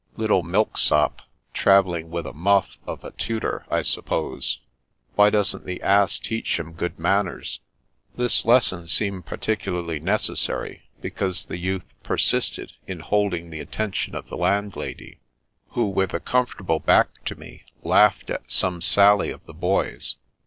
[0.17, 1.21] "Little milksop,
[1.53, 4.57] travelling with a muff of a tutor, I suppose.
[5.13, 7.59] Why doesn't the ass teach him good manners?"
[8.15, 14.27] This lesson seemed particularly necessary, be cause the youth persisted in holding the attention of
[14.27, 15.19] the landlady,
[15.73, 20.15] who, with a comfortable back to me, laughed at some sally of the boy's.